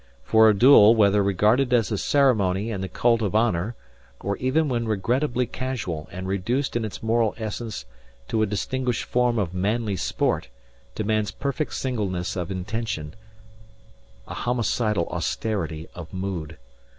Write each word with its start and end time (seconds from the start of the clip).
For 0.23 0.49
a 0.49 0.55
duel 0.57 0.95
whether 0.95 1.21
regarded 1.21 1.71
as 1.73 1.91
a 1.91 1.97
ceremony 1.99 2.71
in 2.71 2.81
the 2.81 2.89
cult 2.89 3.21
of 3.21 3.35
honour 3.35 3.75
or 4.19 4.35
even 4.37 4.67
when 4.67 4.87
regrettably 4.87 5.45
casual 5.45 6.09
and 6.11 6.27
reduced 6.27 6.75
in 6.75 6.83
its 6.83 7.03
moral 7.03 7.35
essence 7.37 7.85
to 8.27 8.41
a 8.41 8.47
distinguished 8.47 9.03
form 9.03 9.37
of 9.37 9.53
manly 9.53 9.95
sport, 9.95 10.49
demands 10.95 11.29
perfect 11.29 11.75
singleness 11.75 12.35
of 12.35 12.49
intention, 12.49 13.13
a 14.27 14.33
homicidal 14.33 15.05
austerity 15.09 15.87
of 15.93 16.11
mood. 16.11 16.57